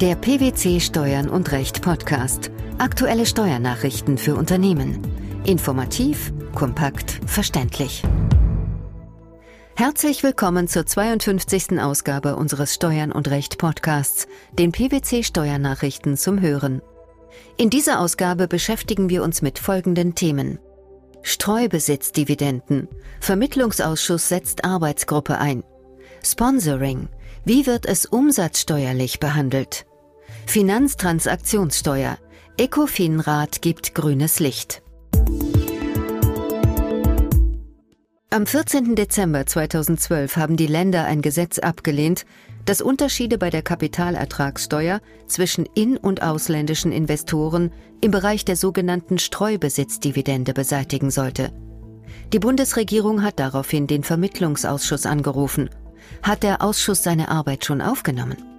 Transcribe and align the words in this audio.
Der 0.00 0.14
PwC 0.14 0.80
Steuern 0.80 1.28
und 1.28 1.52
Recht 1.52 1.82
Podcast. 1.82 2.50
Aktuelle 2.78 3.26
Steuernachrichten 3.26 4.16
für 4.16 4.34
Unternehmen. 4.34 4.98
Informativ, 5.44 6.32
kompakt, 6.54 7.20
verständlich. 7.26 8.02
Herzlich 9.76 10.22
willkommen 10.22 10.68
zur 10.68 10.86
52. 10.86 11.78
Ausgabe 11.82 12.36
unseres 12.36 12.74
Steuern 12.74 13.12
und 13.12 13.28
Recht 13.28 13.58
Podcasts, 13.58 14.26
den 14.58 14.72
PwC 14.72 15.22
Steuernachrichten 15.22 16.16
zum 16.16 16.40
Hören. 16.40 16.80
In 17.58 17.68
dieser 17.68 18.00
Ausgabe 18.00 18.48
beschäftigen 18.48 19.10
wir 19.10 19.22
uns 19.22 19.42
mit 19.42 19.58
folgenden 19.58 20.14
Themen. 20.14 20.58
Streubesitzdividenden. 21.20 22.88
Vermittlungsausschuss 23.20 24.30
setzt 24.30 24.64
Arbeitsgruppe 24.64 25.36
ein. 25.36 25.62
Sponsoring. 26.24 27.10
Wie 27.44 27.66
wird 27.66 27.84
es 27.84 28.06
umsatzsteuerlich 28.06 29.20
behandelt? 29.20 29.84
Finanztransaktionssteuer. 30.50 32.18
Ecofin-Rat 32.56 33.62
gibt 33.62 33.94
grünes 33.94 34.40
Licht. 34.40 34.82
Am 38.30 38.46
14. 38.46 38.96
Dezember 38.96 39.46
2012 39.46 40.34
haben 40.34 40.56
die 40.56 40.66
Länder 40.66 41.04
ein 41.04 41.22
Gesetz 41.22 41.60
abgelehnt, 41.60 42.26
das 42.64 42.82
Unterschiede 42.82 43.38
bei 43.38 43.50
der 43.50 43.62
Kapitalertragssteuer 43.62 45.00
zwischen 45.28 45.66
in- 45.76 45.96
und 45.96 46.20
ausländischen 46.20 46.90
Investoren 46.90 47.70
im 48.00 48.10
Bereich 48.10 48.44
der 48.44 48.56
sogenannten 48.56 49.20
Streubesitzdividende 49.20 50.52
beseitigen 50.52 51.12
sollte. 51.12 51.52
Die 52.32 52.40
Bundesregierung 52.40 53.22
hat 53.22 53.38
daraufhin 53.38 53.86
den 53.86 54.02
Vermittlungsausschuss 54.02 55.06
angerufen. 55.06 55.70
Hat 56.24 56.42
der 56.42 56.60
Ausschuss 56.60 57.04
seine 57.04 57.28
Arbeit 57.28 57.64
schon 57.64 57.80
aufgenommen? 57.80 58.49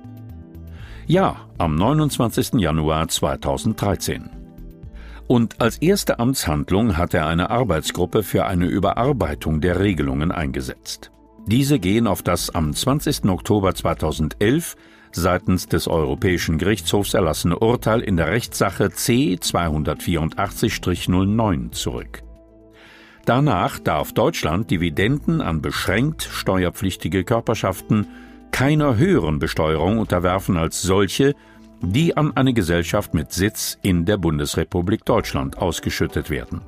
Ja, 1.12 1.36
am 1.58 1.76
29. 1.76 2.54
Januar 2.54 3.10
2013. 3.10 4.30
Und 5.28 5.59
als 5.59 5.80
erste 5.80 6.20
Amtshandlung 6.20 6.95
hat 6.95 7.14
er 7.14 7.28
eine 7.28 7.50
Arbeitsgruppe 7.50 8.23
für 8.23 8.45
eine 8.45 8.68
Überarbeitung 8.68 9.59
der 9.59 9.81
Regelungen 9.81 10.31
eingesetzt. 10.31 11.12
Diese 11.48 11.80
gehen 11.80 12.08
auf 12.08 12.23
das 12.23 12.50
am 12.52 12.73
20. 12.73 13.26
Oktober 13.26 13.76
2011 13.76 14.78
seitens 15.12 15.68
des 15.68 15.90
Europäischen 15.90 16.58
Gerichtshofs 16.58 17.14
erlassene 17.14 17.59
Urteil 17.59 18.00
in 18.00 18.16
der 18.16 18.28
Rechtssache 18.28 18.92
C 18.92 19.38
284-09 19.38 21.73
zurück. 21.73 22.23
Danach 23.25 23.80
darf 23.80 24.14
Deutschland 24.14 24.72
Dividenden 24.72 25.42
an 25.42 25.62
beschränkt 25.62 26.23
steuerpflichtige 26.23 27.25
Körperschaften 27.25 28.08
keiner 28.52 28.97
höheren 28.97 29.39
Besteuerung 29.39 29.97
unterwerfen 29.97 30.57
als 30.57 30.81
solche, 30.81 31.35
die 31.81 32.16
an 32.16 32.35
eine 32.35 32.53
Gesellschaft 32.53 33.13
mit 33.13 33.31
Sitz 33.31 33.77
in 33.81 34.05
der 34.05 34.17
Bundesrepublik 34.17 35.05
Deutschland 35.05 35.57
ausgeschüttet 35.57 36.30
werden. 36.30 36.61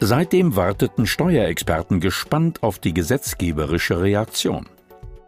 Seitdem 0.00 0.56
warteten 0.56 1.06
Steuerexperten 1.06 2.00
gespannt 2.00 2.62
auf 2.62 2.78
die 2.78 2.92
gesetzgeberische 2.92 4.00
Reaktion. 4.00 4.66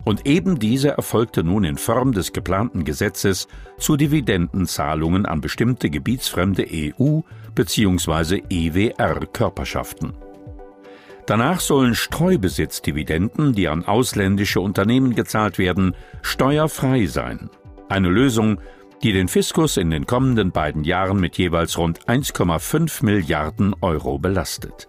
Und 0.05 0.27
eben 0.27 0.59
diese 0.59 0.91
erfolgte 0.91 1.43
nun 1.43 1.65
in 1.65 1.79
Form 1.79 2.13
des 2.13 2.33
geplanten 2.33 2.85
Gesetzes 2.85 3.49
zu 3.79 3.97
Dividendenzahlungen 3.97 5.27
an 5.27 5.41
bestimmte 5.41 5.91
gebietsfremde 5.91 6.67
EU- 6.71 7.23
bzw. 7.55 8.43
EWR-Körperschaften. 8.49 10.13
Danach 11.27 11.59
sollen 11.59 11.97
Streubesitzdividenden, 11.97 13.53
die 13.53 13.67
an 13.67 13.85
ausländische 13.85 14.61
Unternehmen 14.61 15.17
gezahlt 15.17 15.59
werden, 15.59 15.97
steuerfrei 16.23 17.07
sein. 17.07 17.51
Eine 17.89 18.09
Lösung, 18.09 18.61
die 19.03 19.13
den 19.13 19.27
Fiskus 19.27 19.77
in 19.77 19.91
den 19.91 20.07
kommenden 20.07 20.53
beiden 20.53 20.85
Jahren 20.85 21.19
mit 21.19 21.37
jeweils 21.37 21.79
rund 21.79 22.07
1,5 22.07 23.05
Milliarden 23.05 23.75
Euro 23.81 24.19
belastet. 24.19 24.89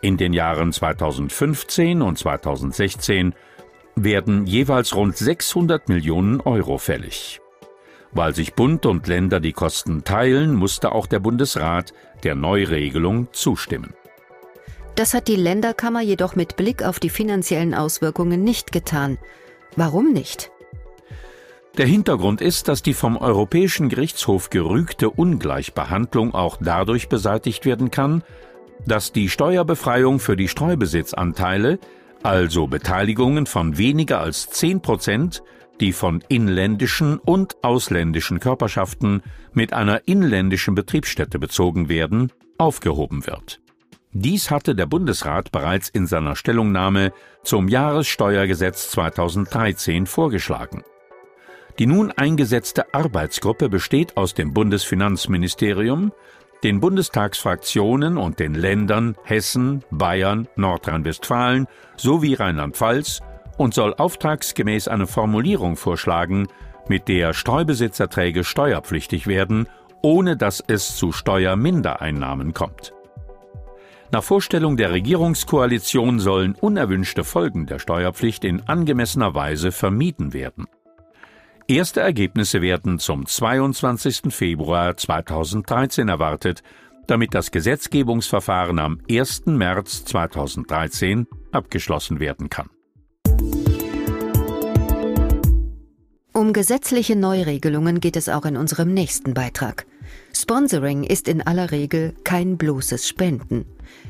In 0.00 0.16
den 0.16 0.32
Jahren 0.32 0.72
2015 0.72 2.00
und 2.00 2.18
2016 2.18 3.34
werden 3.96 4.46
jeweils 4.46 4.96
rund 4.96 5.16
600 5.16 5.90
Millionen 5.90 6.40
Euro 6.40 6.78
fällig. 6.78 7.40
Weil 8.12 8.34
sich 8.34 8.54
Bund 8.54 8.86
und 8.86 9.06
Länder 9.06 9.40
die 9.40 9.52
Kosten 9.52 10.04
teilen, 10.04 10.54
musste 10.54 10.92
auch 10.92 11.06
der 11.06 11.20
Bundesrat 11.20 11.92
der 12.24 12.34
Neuregelung 12.34 13.28
zustimmen. 13.32 13.94
Das 14.96 15.14
hat 15.14 15.28
die 15.28 15.36
Länderkammer 15.36 16.00
jedoch 16.00 16.36
mit 16.36 16.56
Blick 16.56 16.82
auf 16.82 17.00
die 17.00 17.10
finanziellen 17.10 17.74
Auswirkungen 17.74 18.44
nicht 18.44 18.72
getan. 18.72 19.18
Warum 19.76 20.12
nicht? 20.12 20.50
Der 21.78 21.86
Hintergrund 21.86 22.40
ist, 22.40 22.68
dass 22.68 22.82
die 22.82 22.94
vom 22.94 23.16
Europäischen 23.16 23.88
Gerichtshof 23.88 24.50
gerügte 24.50 25.08
Ungleichbehandlung 25.08 26.34
auch 26.34 26.58
dadurch 26.60 27.08
beseitigt 27.08 27.64
werden 27.64 27.90
kann, 27.90 28.22
dass 28.86 29.12
die 29.12 29.28
Steuerbefreiung 29.28 30.18
für 30.18 30.36
die 30.36 30.48
Streubesitzanteile, 30.48 31.78
also 32.22 32.66
Beteiligungen 32.66 33.46
von 33.46 33.78
weniger 33.78 34.20
als 34.20 34.50
10 34.50 34.82
Prozent, 34.82 35.42
die 35.80 35.92
von 35.92 36.22
inländischen 36.28 37.18
und 37.18 37.56
ausländischen 37.62 38.40
Körperschaften 38.40 39.22
mit 39.52 39.72
einer 39.72 40.06
inländischen 40.06 40.74
Betriebsstätte 40.74 41.38
bezogen 41.38 41.88
werden, 41.88 42.32
aufgehoben 42.58 43.26
wird. 43.26 43.60
Dies 44.12 44.50
hatte 44.50 44.74
der 44.74 44.86
Bundesrat 44.86 45.52
bereits 45.52 45.88
in 45.88 46.06
seiner 46.06 46.34
Stellungnahme 46.34 47.12
zum 47.44 47.68
Jahressteuergesetz 47.68 48.90
2013 48.90 50.06
vorgeschlagen. 50.06 50.82
Die 51.78 51.86
nun 51.86 52.10
eingesetzte 52.10 52.92
Arbeitsgruppe 52.92 53.68
besteht 53.68 54.16
aus 54.16 54.34
dem 54.34 54.52
Bundesfinanzministerium, 54.52 56.12
den 56.64 56.80
Bundestagsfraktionen 56.80 58.18
und 58.18 58.40
den 58.40 58.54
Ländern 58.54 59.16
Hessen, 59.22 59.84
Bayern, 59.92 60.48
Nordrhein-Westfalen 60.56 61.68
sowie 61.96 62.34
Rheinland-Pfalz 62.34 63.20
und 63.58 63.74
soll 63.74 63.94
auftragsgemäß 63.94 64.88
eine 64.88 65.06
Formulierung 65.06 65.76
vorschlagen, 65.76 66.48
mit 66.88 67.06
der 67.06 67.32
Streubesitzerträge 67.32 68.42
steuerpflichtig 68.42 69.28
werden, 69.28 69.68
ohne 70.02 70.36
dass 70.36 70.62
es 70.66 70.96
zu 70.96 71.12
Steuermindereinnahmen 71.12 72.52
kommt. 72.54 72.92
Nach 74.12 74.24
Vorstellung 74.24 74.76
der 74.76 74.90
Regierungskoalition 74.90 76.18
sollen 76.18 76.56
unerwünschte 76.56 77.22
Folgen 77.22 77.66
der 77.66 77.78
Steuerpflicht 77.78 78.44
in 78.44 78.60
angemessener 78.68 79.34
Weise 79.34 79.70
vermieden 79.70 80.32
werden. 80.32 80.66
Erste 81.68 82.00
Ergebnisse 82.00 82.60
werden 82.60 82.98
zum 82.98 83.24
22. 83.24 84.34
Februar 84.34 84.96
2013 84.96 86.08
erwartet, 86.08 86.64
damit 87.06 87.34
das 87.34 87.52
Gesetzgebungsverfahren 87.52 88.80
am 88.80 89.00
1. 89.08 89.46
März 89.46 90.04
2013 90.06 91.28
abgeschlossen 91.52 92.18
werden 92.18 92.50
kann. 92.50 92.68
Um 96.32 96.52
gesetzliche 96.52 97.16
Neuregelungen 97.16 97.98
geht 97.98 98.16
es 98.16 98.28
auch 98.28 98.44
in 98.44 98.56
unserem 98.56 98.94
nächsten 98.94 99.34
Beitrag. 99.34 99.84
Sponsoring 100.32 101.02
ist 101.02 101.26
in 101.26 101.42
aller 101.42 101.72
Regel 101.72 102.14
kein 102.22 102.56
bloßes 102.56 103.08
Spenden. 103.08 103.64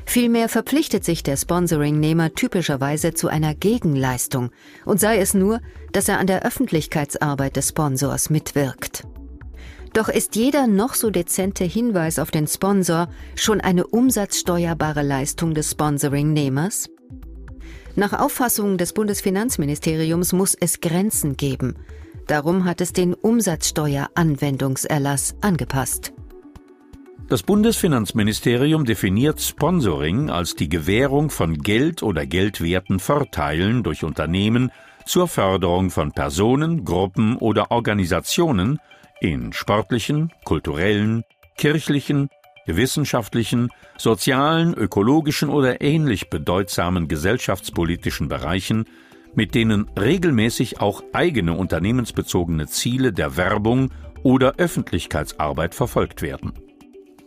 Vielmehr 0.05 0.47
verpflichtet 0.47 1.03
sich 1.03 1.23
der 1.23 1.35
Sponsoringnehmer 1.35 2.33
typischerweise 2.35 3.15
zu 3.15 3.27
einer 3.27 3.55
Gegenleistung 3.55 4.51
und 4.85 4.99
sei 4.99 5.17
es 5.17 5.33
nur, 5.33 5.61
dass 5.93 6.09
er 6.09 6.19
an 6.19 6.27
der 6.27 6.45
Öffentlichkeitsarbeit 6.45 7.55
des 7.55 7.69
Sponsors 7.69 8.29
mitwirkt. 8.29 9.03
Doch 9.93 10.07
ist 10.07 10.35
jeder 10.35 10.67
noch 10.67 10.93
so 10.93 11.09
dezente 11.09 11.63
Hinweis 11.63 12.19
auf 12.19 12.29
den 12.29 12.47
Sponsor 12.47 13.09
schon 13.35 13.61
eine 13.61 13.87
umsatzsteuerbare 13.87 15.01
Leistung 15.01 15.55
des 15.55 15.71
Sponsoringnehmers? 15.71 16.87
Nach 17.95 18.13
Auffassung 18.13 18.77
des 18.77 18.93
Bundesfinanzministeriums 18.93 20.33
muss 20.33 20.55
es 20.57 20.79
Grenzen 20.81 21.35
geben. 21.35 21.75
Darum 22.31 22.63
hat 22.63 22.79
es 22.79 22.93
den 22.93 23.13
Umsatzsteueranwendungserlass 23.13 25.35
angepasst. 25.41 26.13
Das 27.27 27.43
Bundesfinanzministerium 27.43 28.85
definiert 28.85 29.41
Sponsoring 29.41 30.29
als 30.29 30.55
die 30.55 30.69
Gewährung 30.69 31.29
von 31.29 31.57
Geld 31.57 32.03
oder 32.03 32.25
geldwerten 32.25 33.01
Vorteilen 33.01 33.83
durch 33.83 34.05
Unternehmen 34.05 34.71
zur 35.05 35.27
Förderung 35.27 35.89
von 35.89 36.13
Personen, 36.13 36.85
Gruppen 36.85 37.35
oder 37.35 37.69
Organisationen 37.69 38.79
in 39.19 39.51
sportlichen, 39.51 40.31
kulturellen, 40.45 41.25
kirchlichen, 41.57 42.29
wissenschaftlichen, 42.65 43.71
sozialen, 43.97 44.73
ökologischen 44.73 45.49
oder 45.49 45.81
ähnlich 45.81 46.29
bedeutsamen 46.29 47.09
gesellschaftspolitischen 47.09 48.29
Bereichen, 48.29 48.85
mit 49.35 49.55
denen 49.55 49.89
regelmäßig 49.97 50.81
auch 50.81 51.03
eigene 51.13 51.53
unternehmensbezogene 51.53 52.67
Ziele 52.67 53.13
der 53.13 53.37
Werbung 53.37 53.91
oder 54.23 54.55
Öffentlichkeitsarbeit 54.57 55.75
verfolgt 55.75 56.21
werden. 56.21 56.53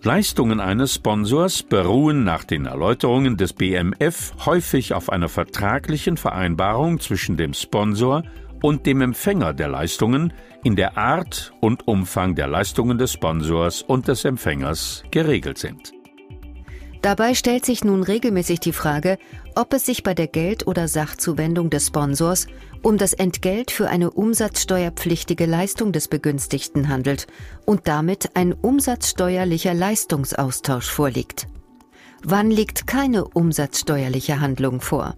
Leistungen 0.03 0.61
eines 0.61 0.95
Sponsors 0.95 1.63
beruhen 1.63 2.25
nach 2.25 2.45
den 2.45 2.67
Erläuterungen 2.67 3.39
des 3.39 3.55
BMF 3.55 4.35
häufig 4.45 4.93
auf 4.93 5.09
einer 5.09 5.31
vertraglichen 5.31 6.19
Vereinbarung 6.19 7.01
zwischen 7.01 7.39
dem 7.39 7.55
Sponsor 7.55 8.23
und 8.61 8.85
dem 8.85 9.01
Empfänger 9.01 9.55
der 9.55 9.69
Leistungen 9.69 10.35
in 10.63 10.77
der 10.77 10.99
Art 10.99 11.55
und 11.61 11.89
Umfang 11.89 12.35
der 12.35 12.49
Leistungen 12.49 12.99
des 12.99 13.15
Sponsors 13.15 13.81
und 13.81 14.07
des 14.07 14.27
Empfängers 14.27 15.05
geregelt 15.11 15.57
sind. 15.57 15.94
Dabei 17.05 17.35
stellt 17.35 17.67
sich 17.67 17.85
nun 17.85 18.03
regelmäßig 18.03 18.61
die 18.61 18.73
Frage, 18.73 19.19
ob 19.55 19.75
es 19.75 19.85
sich 19.85 20.05
bei 20.05 20.15
der 20.15 20.27
Geld- 20.27 20.67
oder 20.67 20.89
Sachzuwendung 20.89 21.69
des 21.69 21.89
Sponsors 21.89 22.47
um 22.81 22.97
das 22.97 23.13
Entgelt 23.13 23.71
für 23.71 23.91
eine 23.91 24.11
umsatzsteuerpflichtige 24.11 25.45
Leistung 25.45 25.93
des 25.93 26.09
Begünstigten 26.09 26.89
handelt 26.89 27.27
und 27.67 27.89
damit 27.89 28.31
ein 28.37 28.55
umsatzsteuerlicher 28.55 29.75
Leistungsaustausch 29.75 30.91
vorliegt. 30.91 31.47
Wann 32.23 32.51
liegt 32.51 32.87
keine 32.87 33.27
umsatzsteuerliche 33.27 34.41
Handlung 34.41 34.81
vor? 34.81 35.15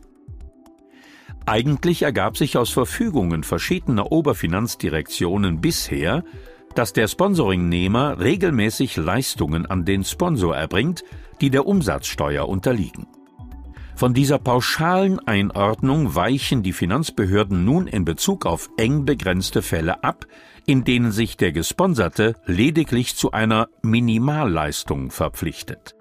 Eigentlich 1.45 2.03
ergab 2.03 2.37
sich 2.37 2.59
aus 2.59 2.71
Verfügungen 2.71 3.45
verschiedener 3.45 4.11
Oberfinanzdirektionen 4.11 5.61
bisher, 5.61 6.25
dass 6.77 6.93
der 6.93 7.09
Sponsoringnehmer 7.09 8.21
regelmäßig 8.21 8.97
Leistungen 8.97 9.67
an 9.67 9.85
den 9.85 10.05
Sponsor 10.05 10.55
erbringt, 10.55 11.05
die 11.41 11.51
der 11.51 11.67
Umsatzsteuer 11.67 12.49
unterliegen. 12.49 13.07
Von 13.97 14.13
dieser 14.13 14.39
pauschalen 14.39 15.19
Einordnung 15.27 16.15
weichen 16.15 16.63
die 16.63 16.75
Finanzbehörden 16.75 17.65
nun 17.65 17.87
in 17.87 18.05
Bezug 18.05 18.45
auf 18.45 18.69
eng 18.77 19.07
begrenzte 19.07 19.63
Fälle 19.63 20.05
ab, 20.05 20.27
in 20.67 20.85
denen 20.85 21.13
sich 21.13 21.39
der 21.39 21.53
Gesponserte 21.53 22.35
lediglich 22.45 23.17
zu 23.17 23.33
einer 23.33 23.69
Minimalleistung 23.83 25.11
verpflichtet. 25.11 25.95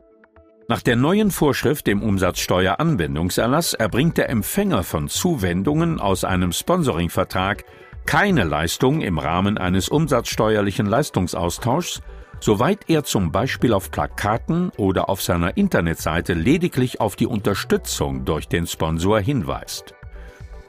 Nach 0.67 0.81
der 0.81 0.95
neuen 0.95 1.31
Vorschrift 1.31 1.87
im 1.87 2.01
Umsatzsteueranwendungserlass 2.01 3.75
erbringt 3.75 4.17
der 4.17 4.29
Empfänger 4.29 4.83
von 4.83 5.07
Zuwendungen 5.07 5.99
aus 5.99 6.23
einem 6.23 6.51
Sponsoringvertrag 6.51 7.63
keine 8.05 8.43
Leistung 8.43 9.01
im 9.01 9.17
Rahmen 9.17 9.57
eines 9.57 9.89
umsatzsteuerlichen 9.89 10.85
Leistungsaustauschs, 10.85 12.01
soweit 12.39 12.89
er 12.89 13.03
zum 13.03 13.31
Beispiel 13.31 13.73
auf 13.73 13.91
Plakaten 13.91 14.69
oder 14.77 15.09
auf 15.09 15.21
seiner 15.21 15.57
Internetseite 15.57 16.33
lediglich 16.33 17.01
auf 17.01 17.15
die 17.15 17.27
Unterstützung 17.27 18.25
durch 18.25 18.47
den 18.47 18.67
Sponsor 18.67 19.19
hinweist. 19.19 19.93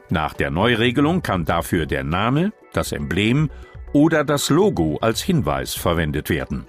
Nach 0.08 0.34
der 0.34 0.50
Neuregelung 0.50 1.22
kann 1.22 1.44
dafür 1.44 1.86
der 1.86 2.04
Name, 2.04 2.52
das 2.72 2.92
Emblem 2.92 3.50
oder 3.92 4.24
das 4.24 4.50
Logo 4.50 4.98
als 5.00 5.20
Hinweis 5.20 5.74
verwendet 5.74 6.30
werden. 6.30 6.66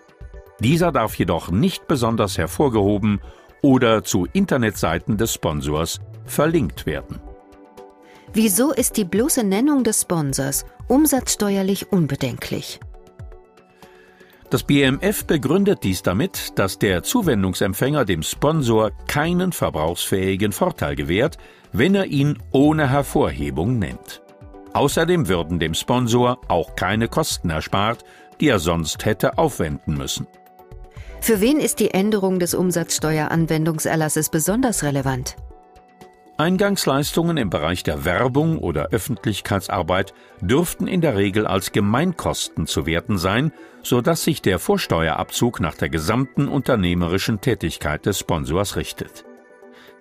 Dieser 0.59 0.91
darf 0.91 1.15
jedoch 1.15 1.51
nicht 1.51 1.87
besonders 1.87 2.37
hervorgehoben 2.37 3.21
oder 3.61 4.03
zu 4.03 4.27
Internetseiten 4.33 5.17
des 5.17 5.33
Sponsors 5.33 5.99
verlinkt 6.25 6.85
werden. 6.85 7.19
Wieso 8.33 8.71
ist 8.71 8.97
die 8.97 9.05
bloße 9.05 9.43
Nennung 9.43 9.83
des 9.83 10.01
Sponsors 10.01 10.65
umsatzsteuerlich 10.87 11.91
unbedenklich? 11.91 12.79
Das 14.49 14.63
BMF 14.63 15.25
begründet 15.25 15.83
dies 15.83 16.03
damit, 16.03 16.57
dass 16.57 16.79
der 16.79 17.03
Zuwendungsempfänger 17.03 18.05
dem 18.05 18.23
Sponsor 18.23 18.91
keinen 19.07 19.51
verbrauchsfähigen 19.51 20.53
Vorteil 20.53 20.95
gewährt, 20.95 21.37
wenn 21.73 21.95
er 21.95 22.05
ihn 22.05 22.37
ohne 22.51 22.89
Hervorhebung 22.89 23.77
nennt. 23.77 24.21
Außerdem 24.71 25.27
würden 25.27 25.59
dem 25.59 25.73
Sponsor 25.73 26.39
auch 26.47 26.75
keine 26.75 27.09
Kosten 27.09 27.49
erspart, 27.49 28.05
die 28.39 28.47
er 28.47 28.59
sonst 28.59 29.03
hätte 29.05 29.37
aufwenden 29.37 29.97
müssen. 29.97 30.27
Für 31.19 31.41
wen 31.41 31.59
ist 31.59 31.79
die 31.79 31.91
Änderung 31.91 32.39
des 32.39 32.53
Umsatzsteueranwendungserlasses 32.53 34.29
besonders 34.29 34.83
relevant? 34.83 35.35
Eingangsleistungen 36.39 37.35
im 37.37 37.49
Bereich 37.49 37.81
der 37.81 38.05
Werbung 38.05 38.59
oder 38.59 38.89
Öffentlichkeitsarbeit 38.89 40.13
dürften 40.39 40.87
in 40.87 41.01
der 41.01 41.17
Regel 41.17 41.47
als 41.47 41.71
Gemeinkosten 41.71 42.67
zu 42.67 42.85
werten 42.85 43.17
sein, 43.17 43.51
so 43.81 44.01
dass 44.01 44.23
sich 44.23 44.43
der 44.43 44.59
Vorsteuerabzug 44.59 45.59
nach 45.59 45.73
der 45.73 45.89
gesamten 45.89 46.47
unternehmerischen 46.47 47.41
Tätigkeit 47.41 48.05
des 48.05 48.19
Sponsors 48.19 48.75
richtet. 48.75 49.25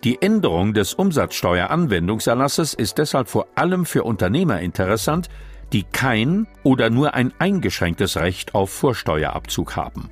Die 0.04 0.20
Änderung 0.20 0.74
des 0.74 0.92
Umsatzsteueranwendungserlasses 0.92 2.74
ist 2.74 2.98
deshalb 2.98 3.28
vor 3.28 3.46
allem 3.54 3.86
für 3.86 4.04
Unternehmer 4.04 4.60
interessant, 4.60 5.30
die 5.72 5.84
kein 5.84 6.46
oder 6.62 6.90
nur 6.90 7.14
ein 7.14 7.32
eingeschränktes 7.38 8.18
Recht 8.18 8.54
auf 8.54 8.70
Vorsteuerabzug 8.70 9.74
haben. 9.74 10.10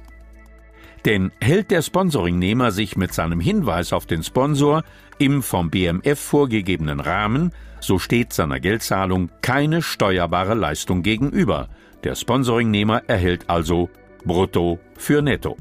Denn 1.05 1.33
hält 1.41 1.71
der 1.71 1.83
Sponsoringnehmer 1.83 2.71
sich 2.71 2.97
mit 2.97 3.13
seinem 3.13 3.41
Hinweis 3.41 3.93
auf 3.93 4.07
den 4.07 4.23
Sponsor 4.23 4.85
im 5.19 5.43
vom 5.43 5.71
BMF 5.71 6.19
vorgegebenen 6.19 7.01
Rahmen, 7.01 7.53
so 7.81 7.99
steht 7.99 8.33
seiner 8.33 8.61
Geldzahlung 8.61 9.31
keine 9.43 9.83
steuerbare 9.83 10.55
Leistung 10.55 11.03
gegenüber. 11.03 11.69
Der 12.05 12.15
Sponsoringnehmer 12.15 13.03
erhält 13.07 13.51
also 13.51 13.91
brutto 14.25 14.79
für 14.97 15.21
netto. 15.21 15.57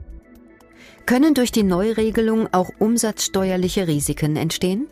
Können 1.05 1.33
durch 1.33 1.51
die 1.51 1.63
Neuregelung 1.63 2.47
auch 2.53 2.69
umsatzsteuerliche 2.79 3.87
Risiken 3.87 4.37
entstehen? 4.37 4.87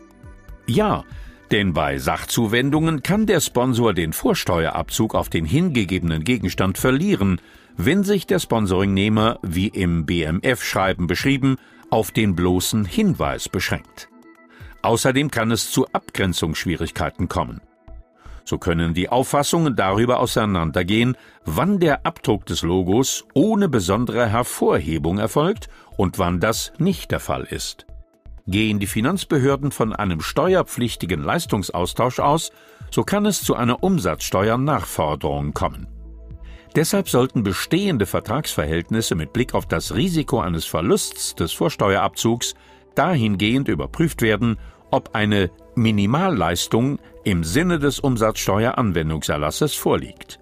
Ja, 0.66 1.04
denn 1.52 1.74
bei 1.74 1.98
Sachzuwendungen 1.98 3.02
kann 3.02 3.26
der 3.26 3.40
Sponsor 3.40 3.92
den 3.92 4.14
Vorsteuerabzug 4.14 5.14
auf 5.14 5.28
den 5.28 5.44
hingegebenen 5.44 6.24
Gegenstand 6.24 6.78
verlieren, 6.78 7.42
wenn 7.76 8.04
sich 8.04 8.26
der 8.26 8.38
Sponsoringnehmer, 8.38 9.38
wie 9.42 9.68
im 9.68 10.06
BMF-Schreiben 10.06 11.06
beschrieben, 11.06 11.58
auf 11.90 12.10
den 12.10 12.34
bloßen 12.34 12.86
Hinweis 12.86 13.50
beschränkt. 13.50 14.08
Außerdem 14.80 15.30
kann 15.30 15.50
es 15.50 15.70
zu 15.70 15.86
Abgrenzungsschwierigkeiten 15.92 17.28
kommen. 17.28 17.60
So 18.44 18.56
können 18.56 18.94
die 18.94 19.10
Auffassungen 19.10 19.76
darüber 19.76 20.20
auseinandergehen, 20.20 21.16
wann 21.44 21.78
der 21.78 22.06
Abdruck 22.06 22.46
des 22.46 22.62
Logos 22.62 23.24
ohne 23.34 23.68
besondere 23.68 24.26
Hervorhebung 24.26 25.18
erfolgt 25.18 25.68
und 25.98 26.18
wann 26.18 26.40
das 26.40 26.72
nicht 26.78 27.10
der 27.10 27.20
Fall 27.20 27.44
ist. 27.44 27.86
Gehen 28.46 28.80
die 28.80 28.86
Finanzbehörden 28.86 29.70
von 29.70 29.92
einem 29.92 30.20
steuerpflichtigen 30.20 31.22
Leistungsaustausch 31.22 32.18
aus, 32.18 32.50
so 32.90 33.04
kann 33.04 33.24
es 33.26 33.42
zu 33.42 33.54
einer 33.54 33.82
Umsatzsteuernachforderung 33.82 35.54
kommen. 35.54 35.86
Deshalb 36.74 37.08
sollten 37.08 37.42
bestehende 37.42 38.06
Vertragsverhältnisse 38.06 39.14
mit 39.14 39.32
Blick 39.32 39.54
auf 39.54 39.66
das 39.66 39.94
Risiko 39.94 40.40
eines 40.40 40.64
Verlusts 40.64 41.34
des 41.34 41.52
Vorsteuerabzugs 41.52 42.54
dahingehend 42.94 43.68
überprüft 43.68 44.22
werden, 44.22 44.58
ob 44.90 45.14
eine 45.14 45.50
Minimalleistung 45.74 46.98
im 47.24 47.44
Sinne 47.44 47.78
des 47.78 48.00
Umsatzsteueranwendungserlasses 48.00 49.74
vorliegt. 49.74 50.40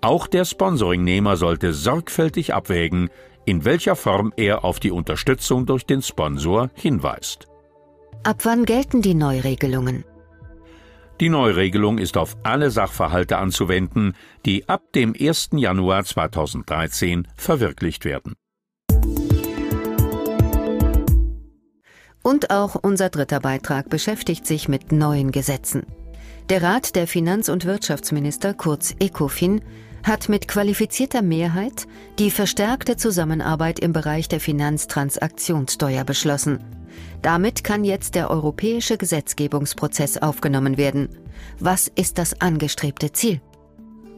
Auch 0.00 0.26
der 0.26 0.44
Sponsoringnehmer 0.44 1.36
sollte 1.36 1.72
sorgfältig 1.72 2.54
abwägen, 2.54 3.10
in 3.46 3.64
welcher 3.64 3.96
Form 3.96 4.32
er 4.36 4.64
auf 4.64 4.80
die 4.80 4.90
Unterstützung 4.90 5.64
durch 5.64 5.86
den 5.86 6.02
Sponsor 6.02 6.68
hinweist. 6.74 7.46
Ab 8.24 8.40
wann 8.42 8.64
gelten 8.64 9.00
die 9.00 9.14
Neuregelungen? 9.14 10.04
Die 11.20 11.30
Neuregelung 11.30 11.96
ist 11.96 12.18
auf 12.18 12.36
alle 12.42 12.70
Sachverhalte 12.70 13.38
anzuwenden, 13.38 14.14
die 14.44 14.68
ab 14.68 14.92
dem 14.94 15.14
1. 15.18 15.50
Januar 15.52 16.04
2013 16.04 17.26
verwirklicht 17.36 18.04
werden. 18.04 18.34
Und 22.22 22.50
auch 22.50 22.74
unser 22.74 23.08
dritter 23.08 23.40
Beitrag 23.40 23.88
beschäftigt 23.88 24.46
sich 24.46 24.68
mit 24.68 24.90
neuen 24.90 25.30
Gesetzen. 25.30 25.86
Der 26.50 26.62
Rat 26.62 26.96
der 26.96 27.06
Finanz- 27.06 27.48
und 27.48 27.64
Wirtschaftsminister, 27.64 28.52
kurz 28.52 28.94
ECOFIN, 28.98 29.62
hat 30.06 30.28
mit 30.28 30.46
qualifizierter 30.46 31.20
Mehrheit 31.20 31.86
die 32.18 32.30
verstärkte 32.30 32.96
Zusammenarbeit 32.96 33.80
im 33.80 33.92
Bereich 33.92 34.28
der 34.28 34.38
Finanztransaktionssteuer 34.40 36.04
beschlossen. 36.04 36.60
Damit 37.22 37.64
kann 37.64 37.84
jetzt 37.84 38.14
der 38.14 38.30
europäische 38.30 38.98
Gesetzgebungsprozess 38.98 40.18
aufgenommen 40.18 40.76
werden. 40.76 41.08
Was 41.58 41.88
ist 41.88 42.18
das 42.18 42.40
angestrebte 42.40 43.12
Ziel? 43.12 43.40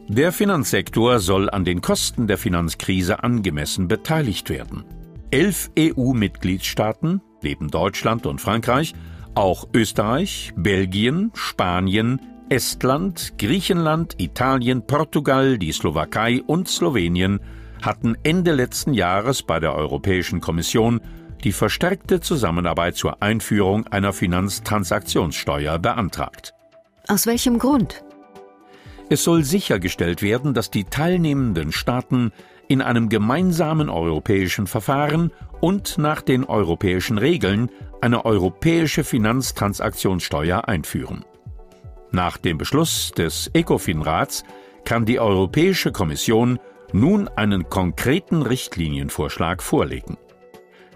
Der 0.07 0.31
Finanzsektor 0.31 1.19
soll 1.19 1.49
an 1.49 1.65
den 1.65 1.81
Kosten 1.81 2.27
der 2.27 2.37
Finanzkrise 2.37 3.23
angemessen 3.23 3.87
beteiligt 3.87 4.49
werden. 4.49 4.85
Elf 5.31 5.69
EU-Mitgliedstaaten, 5.77 7.21
neben 7.41 7.69
Deutschland 7.69 8.25
und 8.25 8.41
Frankreich, 8.41 8.93
auch 9.35 9.67
Österreich, 9.73 10.51
Belgien, 10.55 11.31
Spanien, 11.33 12.19
Estland, 12.49 13.37
Griechenland, 13.37 14.15
Italien, 14.17 14.81
Portugal, 14.81 15.59
die 15.59 15.71
Slowakei 15.71 16.41
und 16.45 16.67
Slowenien 16.67 17.39
hatten 17.81 18.15
Ende 18.23 18.53
letzten 18.53 18.93
Jahres 18.93 19.43
bei 19.43 19.59
der 19.59 19.75
Europäischen 19.75 20.41
Kommission 20.41 20.99
die 21.43 21.51
verstärkte 21.51 22.19
Zusammenarbeit 22.19 22.95
zur 22.95 23.21
Einführung 23.21 23.87
einer 23.87 24.13
Finanztransaktionssteuer 24.13 25.79
beantragt. 25.79 26.53
Aus 27.07 27.27
welchem 27.27 27.59
Grund? 27.59 28.03
Es 29.09 29.23
soll 29.23 29.43
sichergestellt 29.43 30.21
werden, 30.21 30.53
dass 30.53 30.69
die 30.69 30.83
teilnehmenden 30.83 31.71
Staaten 31.71 32.31
in 32.67 32.81
einem 32.81 33.09
gemeinsamen 33.09 33.89
europäischen 33.89 34.67
Verfahren 34.67 35.31
und 35.61 35.97
nach 35.97 36.21
den 36.21 36.43
europäischen 36.43 37.17
Regeln 37.17 37.69
eine 38.01 38.25
europäische 38.25 39.03
Finanztransaktionssteuer 39.03 40.67
einführen. 40.67 41.25
Nach 42.11 42.37
dem 42.37 42.57
Beschluss 42.57 43.11
des 43.11 43.49
ECOFIN-Rats 43.53 44.43
kann 44.83 45.05
die 45.05 45.19
Europäische 45.19 45.91
Kommission 45.91 46.59
nun 46.91 47.27
einen 47.27 47.69
konkreten 47.69 48.41
Richtlinienvorschlag 48.41 49.61
vorlegen. 49.61 50.17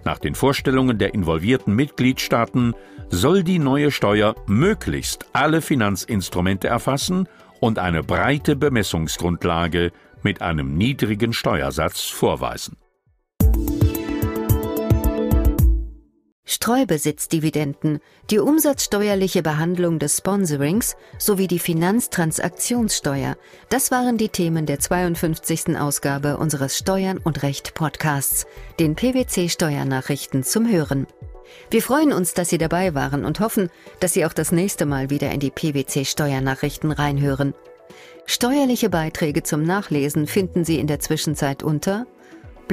Nach 0.03 0.17
den 0.17 0.35
Vorstellungen 0.35 0.97
der 0.97 1.13
involvierten 1.13 1.75
Mitgliedstaaten 1.75 2.73
soll 3.09 3.43
die 3.43 3.59
neue 3.59 3.91
Steuer 3.91 4.35
möglichst 4.47 5.27
alle 5.33 5.61
Finanzinstrumente 5.61 6.67
erfassen 6.67 7.29
und 7.59 7.79
eine 7.79 8.03
breite 8.03 8.55
Bemessungsgrundlage 8.55 9.91
mit 10.23 10.41
einem 10.41 10.75
niedrigen 10.77 11.31
Steuersatz 11.31 12.05
vorweisen. 12.05 12.77
Streubesitzdividenden, 16.63 17.99
die 18.29 18.39
umsatzsteuerliche 18.39 19.43
Behandlung 19.43 19.99
des 19.99 20.19
Sponsorings 20.19 20.95
sowie 21.17 21.47
die 21.47 21.59
Finanztransaktionssteuer. 21.59 23.35
Das 23.67 23.91
waren 23.91 24.17
die 24.17 24.29
Themen 24.29 24.65
der 24.65 24.79
52. 24.79 25.77
Ausgabe 25.77 26.37
unseres 26.37 26.77
Steuern 26.77 27.17
und 27.17 27.43
Recht 27.43 27.73
Podcasts, 27.73 28.47
den 28.79 28.95
PwC 28.95 29.49
Steuernachrichten 29.49 30.43
zum 30.43 30.71
Hören. 30.71 31.05
Wir 31.69 31.81
freuen 31.81 32.13
uns, 32.13 32.33
dass 32.33 32.47
Sie 32.47 32.57
dabei 32.57 32.95
waren 32.95 33.25
und 33.25 33.41
hoffen, 33.41 33.69
dass 33.99 34.13
Sie 34.13 34.25
auch 34.25 34.31
das 34.31 34.53
nächste 34.53 34.85
Mal 34.85 35.09
wieder 35.09 35.31
in 35.31 35.41
die 35.41 35.51
PwC 35.51 36.05
Steuernachrichten 36.05 36.93
reinhören. 36.93 37.53
Steuerliche 38.25 38.89
Beiträge 38.89 39.43
zum 39.43 39.63
Nachlesen 39.63 40.27
finden 40.27 40.63
Sie 40.63 40.79
in 40.79 40.87
der 40.87 41.01
Zwischenzeit 41.01 41.61
unter 41.61 42.07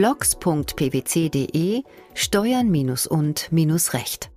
blogs.pwc.de 0.01 1.83
Steuern 2.15 2.71
und 3.07 3.49
Recht. 3.93 4.31